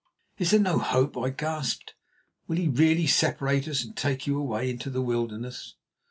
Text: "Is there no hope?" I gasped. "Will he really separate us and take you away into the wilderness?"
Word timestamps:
"Is 0.39 0.49
there 0.49 0.59
no 0.59 0.79
hope?" 0.79 1.15
I 1.15 1.29
gasped. 1.29 1.93
"Will 2.47 2.57
he 2.57 2.67
really 2.67 3.05
separate 3.05 3.67
us 3.67 3.83
and 3.85 3.95
take 3.95 4.25
you 4.25 4.39
away 4.39 4.67
into 4.71 4.89
the 4.89 4.99
wilderness?" 5.03 5.75